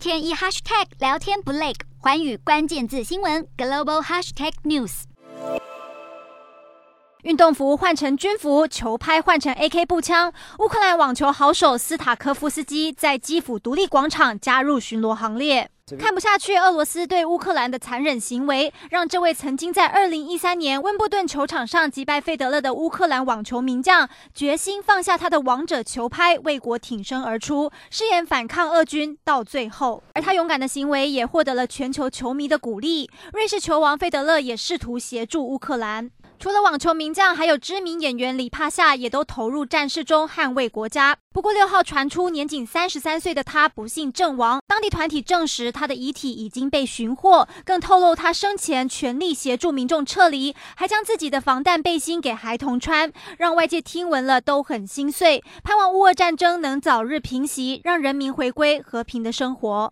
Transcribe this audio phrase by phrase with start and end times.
[0.00, 5.02] 天一 hashtag 聊天不累，环宇关键字新闻 global hashtag news。
[7.22, 10.32] 运动服换成军服，球拍换成 AK 步枪。
[10.60, 15.70] 乌克兰网球好手斯塔科夫斯基在基辅独立广场加入巡逻行列。
[15.98, 30.02] 看不下去俄罗斯对乌克兰的残忍行为，让这位曾经在2013年温布顿球场上击败费德勒的乌克兰网球名将，决心放下他的王者球拍，为国挺身而出，誓言反抗俄军到最后。
[30.14, 33.10] 而他勇敢的行为也获得了全球球迷的鼓励。
[33.32, 36.10] 瑞士球王费德勒也试图协助乌克兰。
[36.40, 41.14] 除了网球名将，还有知名演员李帕夏也都投入战事中捍卫国家。
[41.34, 59.88] 不过六号传出年仅三十三岁的他不幸阵亡，当地团体证实他的遗体已经被寻获，更透露他生前全力协助民众撤离，还将自己的防弹背心给孩童穿，让外界听闻了都很心碎，盼望乌俄战争能早日平息，让人民回归和平的生活。